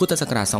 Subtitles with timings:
[0.00, 0.54] พุทธศักราช 2565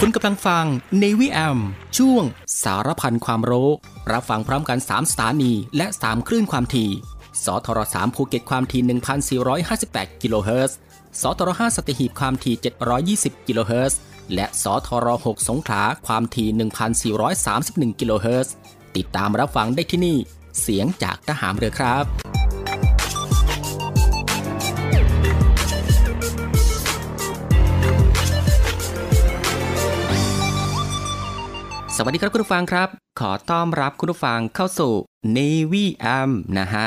[0.00, 0.64] คุณกำลังฟัง
[1.00, 1.58] Navy AM
[1.98, 2.24] ช่วง
[2.62, 3.68] สารพันความรู้
[4.12, 6.90] รับฟังพร้อมกัน 3 สถานีและ 3 คลื่นความถี่
[7.44, 8.82] สทร3ภูเก็ตความถี่
[9.68, 10.76] 1,458 กิโลเฮิรตซ์
[11.20, 12.56] สทร5สัตหีบความถี่
[13.20, 13.98] 720 กิโลเฮิรตซ์
[14.34, 16.48] และสทร6สงขลาความถี่
[17.34, 18.54] 1,431 กิโลเฮิรตซ์
[18.96, 20.16] ติดตามรับฟังได้ที่นี่
[20.60, 22.04] เสียงจากทหารเรือครับ
[31.96, 32.88] สวัสดีครับคุณผู้ฟังครับ
[33.20, 34.92] ขอต้อนรับคุณผู้ฟังเข้าสู่
[35.36, 36.86] Navy AM นะฮะ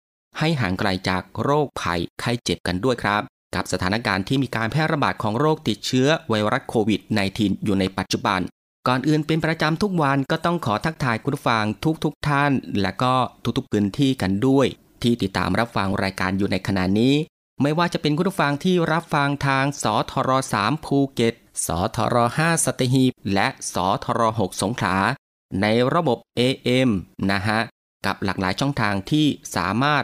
[0.39, 3.21] ให้ห่างไกลจากโรคภัยไข้เจ็บกันด้วยครับ
[3.55, 7.01] กับสถานการณ์ที่มีการแพร่ระบาดของโรคติดเชื้อไวรัสโควิด
[7.33, 8.41] -19 อยู่ในปัจจุบัน
[8.87, 11.65] ก่อนอื่นเป็นประจำทุกวันก็ต้องขอทักทายคุณผู้ฟัง
[12.03, 13.13] ทุกๆทท่าน และก็
[13.57, 14.67] ทุกๆพื้นที่กันด้วย
[15.03, 17.15] ที่ติดตามรับฟังรายการอยู่ในขณะนี้
[17.61, 20.29] ไม่ว่าจะเป็นคุณผู้ฟังที่รับฟังทางสทร
[20.61, 21.33] 3ภูเก็ต
[21.65, 24.97] สทร5สตหีบและสทร6สงขลา
[25.61, 26.89] ในระบบ AM
[27.31, 27.59] นะฮะ
[28.05, 30.03] กับหลากหลายช่องทางที่สามารถ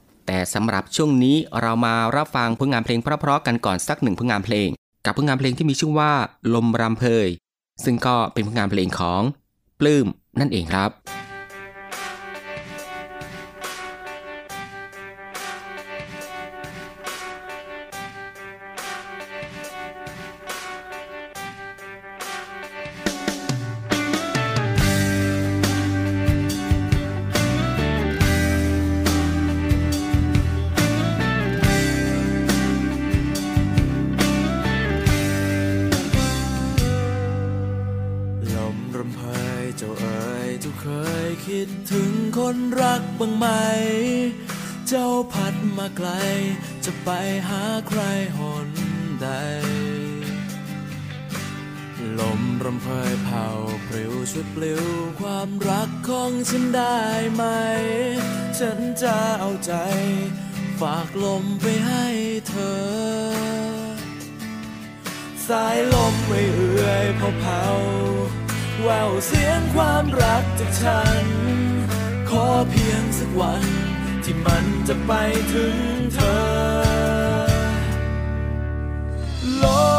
[0.27, 4.69] แต่สำหรับช่วงนี้เรามารับฟังผลงานเพลงเพราะๆกันก่อนสักหนึ่งผลงานเพลง
[5.05, 6.11] กับผลงานเพลงที่มีชื่อว่า
[6.53, 7.27] ลมรำเพย
[7.83, 9.21] ซึ่งก็เป็นผลงานเพลงของ
[9.79, 10.07] ปลื้ม
[10.39, 11.20] นั่นเองครับ
[56.53, 57.01] ฉันได้
[57.35, 57.43] ไหม
[58.59, 59.73] ฉันจะเอาใจ
[60.79, 62.05] ฝากลมไปให้
[62.47, 62.81] เธอ
[65.47, 67.05] สายลมไม่เอื่อย
[67.39, 67.63] เผา
[68.83, 71.25] แววเสียงความรักจากฉัน
[72.29, 73.63] ขอเพียงสักวัน
[74.23, 75.11] ที่มันจะไป
[75.53, 75.77] ถึง
[76.13, 76.41] เธอ
[79.63, 79.90] ลม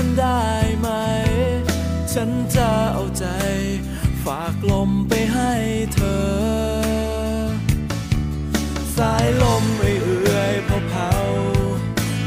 [0.00, 0.46] ฉันได้
[0.80, 0.88] ไหม
[2.12, 3.26] ฉันจะเอาใจ
[4.24, 5.52] ฝากลมไปให้
[5.94, 6.28] เธอ
[8.96, 11.12] สายลมไม่เอื่อยพอเผา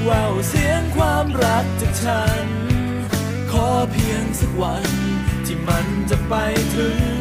[0.03, 2.45] แววเสียงความรักจากฉัน
[3.51, 4.85] ขอเพียงสักวัน
[5.45, 6.33] ที่มันจะไป
[6.75, 7.20] ถึง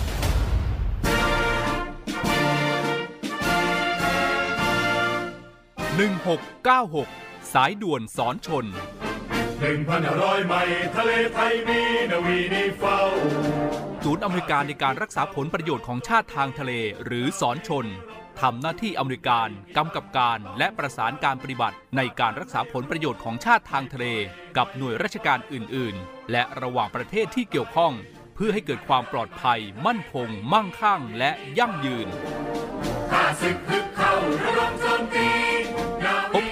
[6.01, 8.65] 1696 สายด่วนสอนชน
[9.59, 10.63] หนึ่งพันห้าร้อยไม่
[10.97, 11.81] ทะเลไทยมี
[12.11, 12.99] นาวีนีเฝ้า
[14.03, 16.71] ศูนย์อำนวยการในการรักษาผลประโยชน์ของชาติทางทะเล
[17.05, 17.85] หรือสอนชน
[18.41, 24.05] ทำหน้าที่อเมริการกำกับการและประสานการปฏิบัติในการรักษาผลประโยชน์ของชาติทางทะเล
[24.57, 27.93] กับหน่วยราชการอื่น ๆ และระหว่างประเทศที่เกี่ยวข้อง
[28.35, 32.07] เพื่อให้เกิดความปลอดภัย มั่นคง มั่งคั่ง และยั่งยืน
[33.11, 33.57] ข้าศึก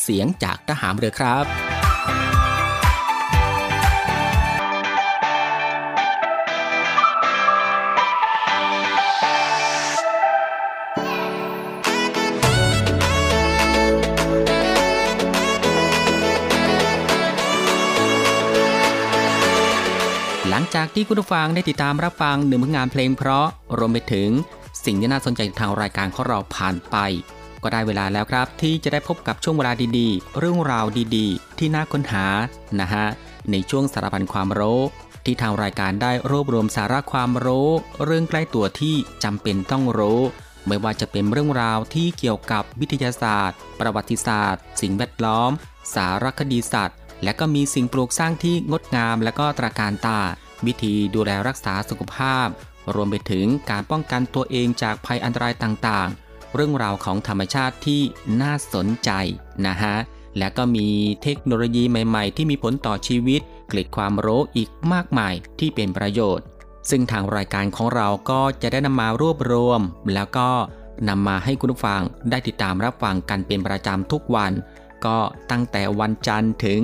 [0.00, 1.46] เสียงจากทหารเรือครับ
[20.50, 23.46] หลังจากที่คุณผู้ฟังได้ติดตามรับฟังหนึ่งผลงานเพลงเพราะ
[23.78, 24.28] รวมไปถึง
[24.84, 26.96] สิ่งที่น่าสนใจทางรายการของเราผ่านไป
[27.62, 30.86] ก็ได้เวลาแล้วครับ ที่จะได้พบกับช่วงเวลาดีๆ เรื่องราว
[31.16, 32.26] ดีๆ ที่น่าค้นหา
[32.80, 33.06] นะฮะ
[33.50, 34.80] ในช่วงสารพันความรู้
[35.24, 37.68] ที่ทางรายการได้รวบรวมสาระความรู้
[38.04, 40.20] เรื่องใกล้ตัวที่จำเป็นต้องรู้
[40.66, 45.50] ไม่ว่าจะเป็นเรื่องราวที่เกี่ยวกับวิทยาศาสตร์ ประวัติศาสตร์ สิ่งแวดล้อม
[45.94, 50.20] สารคดีสัตว์ และก็มีสิ่งปลูกสร้างที่งดงาม และก็ตราการตา
[50.66, 52.48] วิธีดูแลรักษาสุขภาพ
[52.94, 58.00] รวมไปถึงการป้องกันตัวเองจากภัยอันตรายต่างๆ เรื่องราวของธรรมชาติที่
[58.40, 59.10] น่าสนใจ
[59.66, 59.96] นะฮะ
[60.38, 60.88] และก็มี
[61.22, 66.46] เทคโนโลยีใหม่ๆ ที่มีผลต่อชีวิต เกล็ดความรู้อีกมากมายที่เป็นประโยชน์
[66.90, 69.80] ซึ่งทางรายการของเราก็จะได้นำมารวบรวม
[70.14, 70.48] แล้วก็
[71.08, 74.52] นำมาให้คุณผู้ฟังได้ติดตามรับฟังกันเป็นประจำทุกวัน
[75.06, 75.18] ก็
[75.50, 76.82] ตั้งแต่วันจันทร์ถึง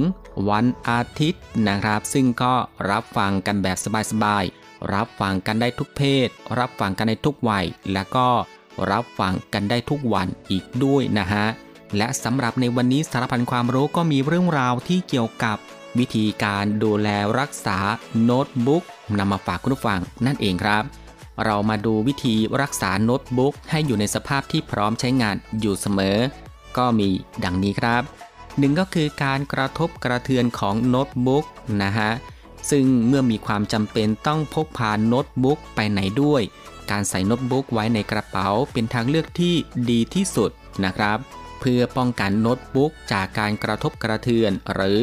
[0.50, 2.54] วันอาทิตย์นะครับ ซึ่งก็
[2.90, 3.76] รับฟังกันแบบ
[4.10, 8.28] สบายๆรับฟังกันได้ทุกเพศ รับฟังกันได้ทุกวัย และก็
[8.90, 11.46] รับฟังกันได้ทุกวันอีกด้วยนะฮะ
[11.96, 15.56] และสำหรับในวันนี้สารพันความรู้ก็มีเรื่องราวที่เกี่ยวกับ
[15.98, 17.78] วิธีการดูแลรักษา
[18.22, 18.82] โน้ตบุ๊ก
[19.18, 20.84] นำมาฝากคุณผู้ฟังนั่นเองครับ
[21.44, 26.18] เรามาดูวิธีรักษาโน้ตบุ๊กให้อยู่ในสภาพที่พร้อมใช้งานอยู่เสมอ
[26.76, 27.08] ก็มี
[27.44, 28.02] ดังนี้ครับ
[28.58, 31.44] หนึ่งก็คือการกระทบกระเทือนของโน้ตบุ๊ก
[31.82, 32.10] นะฮะ
[32.70, 36.42] ซึ่งเมื่อมีความจำเป็นต้องพกพาโน้ตบุ๊กไปไหนด้วย
[36.90, 39.54] การใส่โน้ตบุ๊กไว้ในกระเป๋าเป็นทางเลือกที่
[39.90, 40.50] ดีที่สุด
[40.84, 41.18] นะครับ
[41.60, 45.00] เพื่อป้องกันโน้ตบุ๊กจากการกระทบกระเทือน หรือ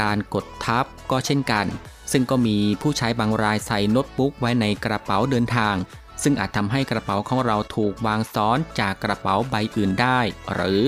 [0.00, 1.66] การกดทับก็เช่นกัน
[2.12, 5.76] ซึ่งก็มีผู้ใช้บางรายใส่โน้ตบุ๊กไว้ในกระเป๋าเดินทาง
[6.22, 10.20] ซึ่งอาจทำให้กระเป๋าของเราถูกวางซ้อนจากกระเป๋าใบอื่นได้
[10.54, 10.82] หรือ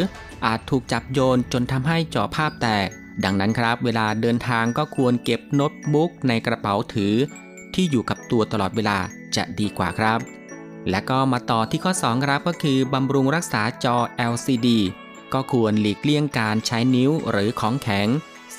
[0.47, 2.88] อาจถูกจับโยนจนทำให้จอภาพแตก
[3.25, 7.14] ดังนั้นครับ เวลาเดินทางก็ควรเก็บโน้ตบุ๊กในกระเป๋าถือ
[7.75, 8.99] ที่อยู่กับตัวตลอดเวลา
[9.37, 10.20] จะดีกว่าครับ
[10.90, 13.96] และก็มาต่อที่ข้อ 2 ครับก็คือบำรุงรักษาจอ
[14.32, 14.68] LCD
[15.32, 18.08] ก็ควรหลีกเลี่ยงการใช้นิ้วหรือของแข็ง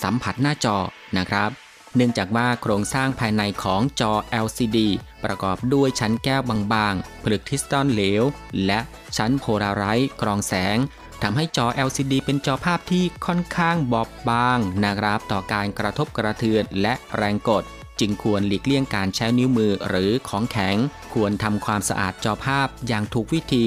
[0.01, 0.77] สัมผัสหน้าจอ
[1.17, 1.49] นะครับ
[1.95, 4.13] เนื่องจากว่าโครงสร้างภายในของจอ
[4.45, 4.77] LCD
[5.23, 8.23] ประกอบด้วยชั้นแก้วบางๆ ผลึกทิสตอนเหลว
[8.65, 8.79] และ
[9.17, 10.77] ชั้นโพลาไรต์กรองแสง
[11.21, 17.63] ทำให้จอ LCD เป็นจอภาพที่ค่อนข้างบอบบางนะครับ ต่อการกระทบกระเทือนและแรงกด
[18.01, 20.75] จึงควรหลีกเลี่ยงการใช้นิ้วมือหรือของแข็ง
[21.13, 23.65] ควรทำความสะอาดจอภาพอย่างถูกวิธี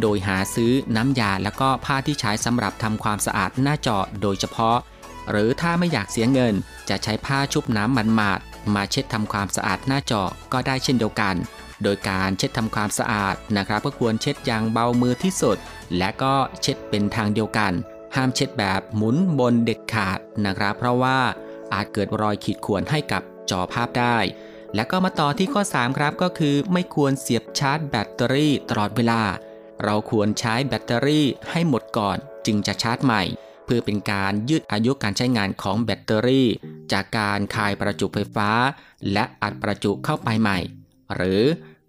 [0.00, 4.78] โดยหาซื้อน้ำยาและก็ผ้าที่ใช้สำหรับทำความสะอาดหน้าจอโดยเฉพาะ
[5.30, 6.54] หรือถ้าไม่อยากเสียเงิน
[6.88, 8.40] จะใช้ผ้าชุบน้ำมันมาด
[8.74, 11.34] มาเช็ดทำความสะอาดหน้าจอก็ได้เช่นเดียวกัน
[11.82, 15.56] โดยการเช็ดทำความสะอาดนะครับก็ควรเช็ดอย่างเบามือที่สุด
[15.98, 17.72] และก็เช็ดเป็นทางเดียวกัน
[18.16, 21.18] ห้ามเช็ดแบบหมุนบนเด็ดขาดนะครับ เพราะว่า
[21.72, 24.18] อาจเกิดรอยขีดข่วนให้กับ จอภาพได้
[24.74, 29.22] และก็มาต่อที่ข้อ 3 ครับก็คือไม่ควรเสียบชาร์จแบตเตอรี่ตลอดเวลา
[29.84, 33.22] เราควรใช้แบตเตอรี่ให้หมดก่อนจึงจะชาร์จใหม่
[33.64, 36.48] เพื่อเป็นการยืดอายุการใช้งานของแบตเตอรี่
[36.92, 38.50] จากการคายประจุไฟฟ้า
[39.12, 40.58] และอัดประจุเข้าไปใหม่
[41.14, 41.42] หรือ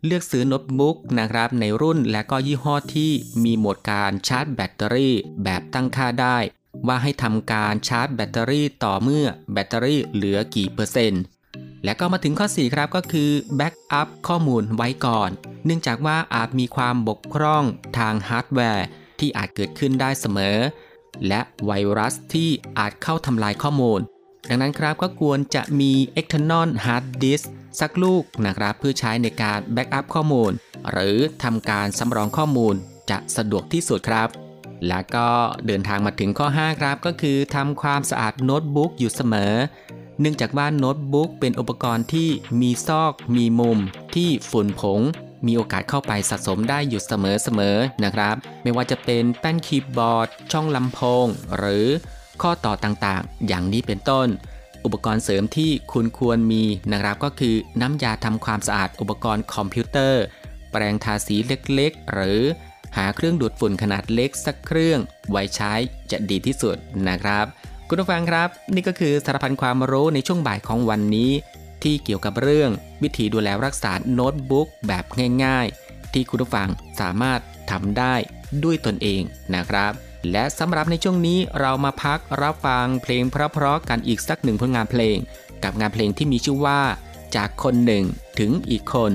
[0.05, 3.11] เลือกซื้อโน้ตบุ๊กนะครับในรุ่นและก็ยี่ห้อที่
[3.43, 6.37] มีโหมดการชาร์จแบตเตอรี่แบบตั้งค่าได้
[6.87, 11.21] ว่าให้ทำการชาร์จแบตเตอรี่ต่อเมื่อแบตเตอรี่เหลือกี่เปอร์เซ็นต์
[11.83, 15.29] และก็มาถึงข้อ 4 ครับก็คือ backup ข้อมูลไว้ก่อน
[15.65, 17.63] เนื่องจากว่าอาจมีความบกพร่อง
[17.97, 18.85] ทางฮาร์ดแวร์
[19.19, 20.57] ที่อาจเกิดขึ้นได้เสมอ
[21.27, 23.99] และไวรัสที่อาจเข้าทำลายข้อมูล
[24.49, 27.45] ดังนั้นครับก็ควรจะมี external hard disk
[27.79, 30.51] สักลูกนะครับเพื่อใช้ในการ backup ข้อมูล
[30.91, 32.75] หรือทำการสำรองข้อมูล
[33.09, 34.29] จะสะดวกที่สุดครับ
[34.87, 35.27] แล้วก็
[35.65, 39.53] เดินทางมาถึงข้อ 5 ครับก็คือทำความสะอาดโน้ตบุ๊กอยู่เสมอ
[40.19, 42.29] เนื่องจากว่าโน้ตบุ๊กเป็นอุปกรณ์ที่
[42.61, 43.77] มีซอก มีมุม
[44.15, 45.01] ที่ฝุ่นผง
[45.45, 51.25] มีโอกาสเข้าไปสะสมได้อยู่เสมอๆนะครับ ไม่ว่าจะเป็นแป้นคีย์บอร์ด ช่องลำโพง
[51.57, 51.87] หรือ
[52.41, 54.27] ข้อต่อต่างๆ อย่างนี้เป็นต้น
[54.85, 60.23] อุปกรณ์เสริมที่คุณควรมีนะครับก็คือน้ำยาทำความสะอาดอุปกรณ์คอมพิวเตอร์
[60.71, 62.41] แปรงทาสีเล็กๆ หรือ
[62.97, 65.73] หาเครื่องดูดฝุ่นขนาดเล็กสักเครื่อง ไว้ใช้
[66.11, 66.75] จะดีที่สุด
[67.07, 67.45] นะครับ
[67.89, 71.31] คุณผู้ฟังครับ นี่ก็คือสารพันความรู้ในช่วงบ่ายของวันนี้
[71.83, 72.71] ที่เกี่ยวกับเรื่อง
[73.03, 75.05] วิธีดูแลรักษาโน้ตบุ๊กแบบ
[75.43, 77.39] ง่าย ๆ ที่คุณผู้ฟังสามารถ
[77.71, 78.15] ทำได้
[78.63, 79.21] ด้วยตนเอง
[79.55, 79.91] นะครับ
[80.31, 85.17] และสำหรับในช่วงนี้เรามาพักรับฟังเพลงเพราะๆกันอีกสักหนึ่งผลงานเพลง
[85.63, 86.81] กับงานเพลงที่มีชื่อว่า
[87.35, 88.03] จากคนหนึ่ง
[88.39, 89.11] ถึงอีกคน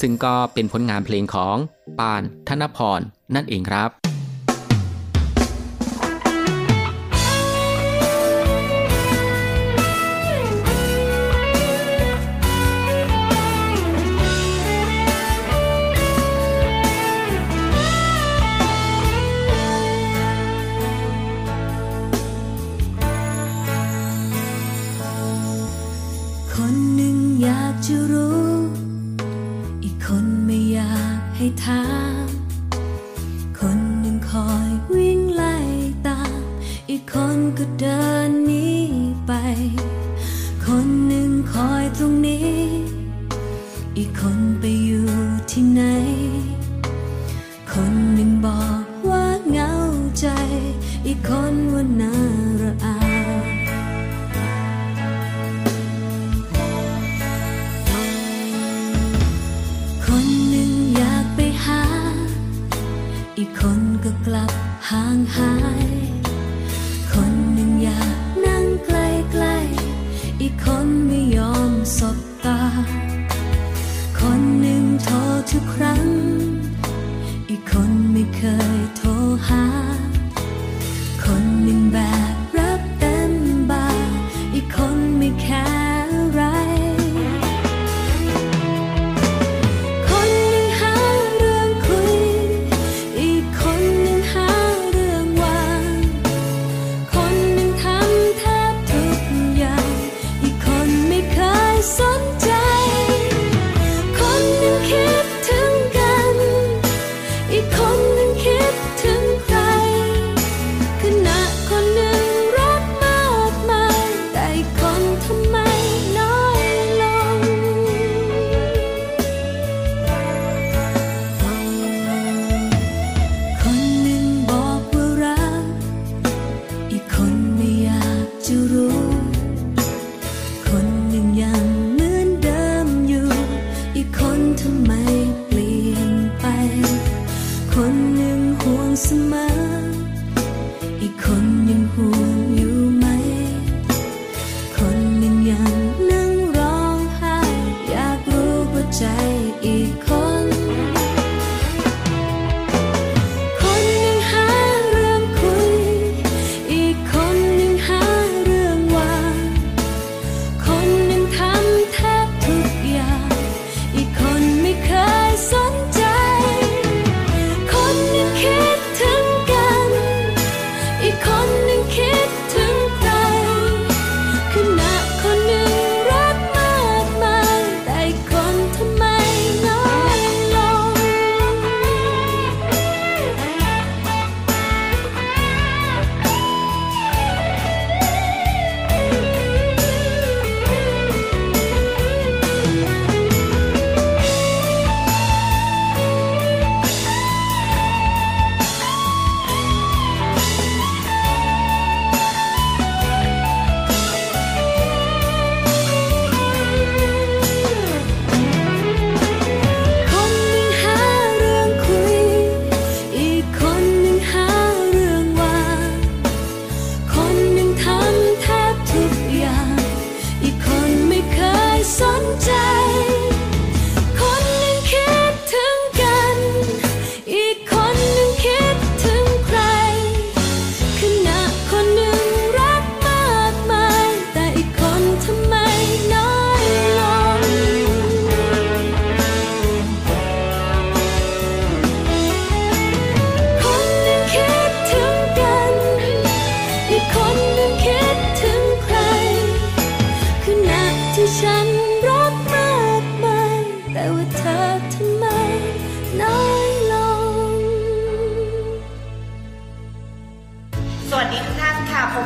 [0.00, 1.56] ซึ่งก็เป็นผลงานเพลงของ
[1.98, 3.00] ปานธนพร
[3.34, 4.09] นั่นเองครับ
[30.14, 31.84] คนไม่อยากให้ถา
[32.24, 32.26] ม
[33.58, 35.56] คนหนึ่งคอยวิ่งไล่
[36.06, 36.40] ตาม
[36.90, 38.19] อีกคนก็เดิน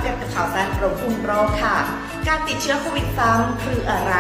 [0.04, 0.06] ก
[0.82, 1.76] รมคุมโรคค่ะ
[2.28, 4.14] การติดเชื้อโควิดซ้ำคืออะไร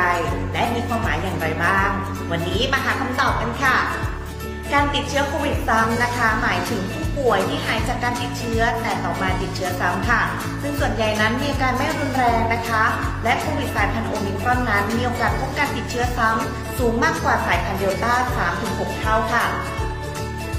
[0.52, 1.90] และมีความหมายอย่างไรบ้าง
[2.30, 3.76] วันนี้มาหาคำตอบกันค่ะ
[4.72, 10.20] การติดเชื้อโควิดซ้ำนะคะ หมายถึงผู้ป่วยที่หายจากการติดเชื้อ แต่ต่อมาติดเชื้อซ้ำค่ะ
[10.62, 12.84] ซึ่งส่วนใหญ่นั้นมีอาการไม่รุนแรงนะคะ
[13.24, 18.14] และโควิดสายพันธุ์โอมิครอนนั้นมีโอกาสพบการติดเชื้อซ้ำสูงมากกว่าสายพันธุ์เดลต้า
[18.56, 19.44] 3-6 เท่าค่ะ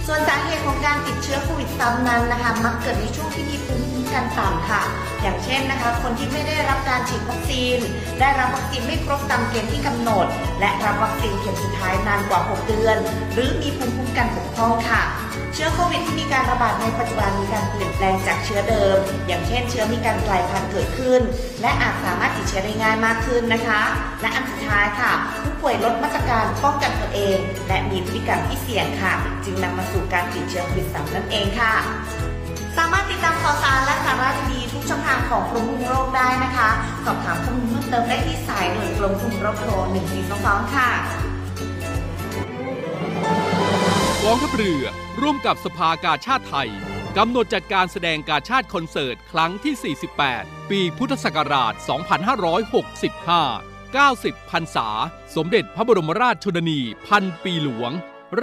[0.08, 3.56] ส่วนสาเหตุของการติดเชื้อโควิดซ้ำนั้นนะคะ มักเกิดในช่วงที่มี
[4.16, 4.82] กันต่ำค่ะ
[5.22, 7.80] อย่างเช่นนะคะ คนที่ไม่ได้รับการฉีดวัคซีน
[8.20, 10.28] ได้รับวัคซีนไม่ครบตามเกณฑ์ที่กำหนด
[10.60, 12.98] และรับวัคซีนเข็มสุดท้ายนานกว่า 6 เดือน
[13.34, 15.02] หรือมีภูมิคุ้มกันบกพร่องค่ะ
[15.54, 18.98] เชื้อโควิดที่มีการระบาดในปัจจุบันมีการเปลี่ยนแปลงจากเชื้อเดิม
[19.28, 21.22] อย่างเช่น เชื้อมีการกลายพันธุ์เกิดขึ้น
[21.62, 23.82] และอาจสามารถติดเชื้อได้ง่ายมากขึ้นนะคะ
[24.22, 25.12] และอันสุดท้ายค่ะ
[25.44, 29.14] ผู้ป่วยลดมาตรการป้องกันตัวเอง และมีพฤติกรรมที่เสี่ยงค่ะ
[29.46, 31.74] จึงนำมาสู่การติดเชื้อโควิดซ้ำนั่นเองค่ะ
[32.78, 36.70] สามารถติดตามข่าวสารและสาระดีๆทุกช่องทางของกรมคุมโรคได้นะคะ
[37.06, 39.72] สอบถามข้อมูลเพิ่มเติมได้ที่สายด่วนกรมคุมโรคโทร
[40.24, 40.90] 1422ค่ะ
[44.24, 44.84] กองทัพเรือ
[45.22, 46.70] ร่วมกับสภากาชาติไทย
[47.18, 49.96] กำหนดจัดการแสดงการชาติคอนเสิร์ต ครั้งที่
[50.36, 51.74] 48 ปีพุทธศักราช
[53.72, 54.88] 2565 90พรรษา
[55.36, 57.92] สมเด็จพระบรมราชชนนี พันปีหลวง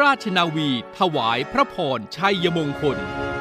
[0.00, 0.68] ราชนาวี
[0.98, 3.00] ถวายพระพรชัยมงคล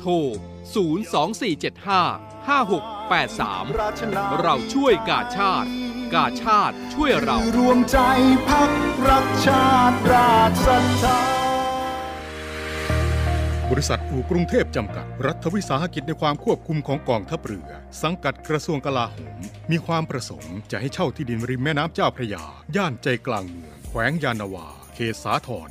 [0.00, 0.12] โทร
[0.84, 5.68] 02475 5683 เราช่วยกาชาติ
[6.14, 7.98] กาชาติช่วยเรา รวมใจ
[8.48, 8.70] พัก
[9.08, 11.20] รักชาติราชศรัทธา
[13.70, 17.68] บริษัทอู่กรุงเทพจำกัด รัฐวิสาหกิจในความควบคุมของกองทัพเรือ
[18.02, 22.44] สังกัดกระทรวงกลาโหม มีความประสงค์จะให้เช่าที่ดินริมแม่น้ำเจ้าพระยา
[22.76, 25.70] ย่านใจกลางเมือง แขวงยานนาวา เขตสาทร